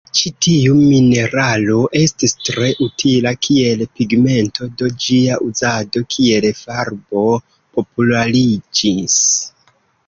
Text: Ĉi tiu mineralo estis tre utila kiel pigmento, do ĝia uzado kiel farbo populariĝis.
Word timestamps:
Ĉi 0.17 0.29
tiu 0.43 0.77
mineralo 0.77 1.75
estis 1.99 2.33
tre 2.47 2.71
utila 2.87 3.35
kiel 3.49 3.85
pigmento, 3.99 4.71
do 4.81 4.91
ĝia 5.05 5.39
uzado 5.51 6.05
kiel 6.17 6.51
farbo 6.65 7.29
populariĝis. 7.79 9.23